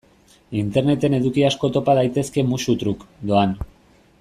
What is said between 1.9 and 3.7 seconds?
daitezke musu-truk, doan.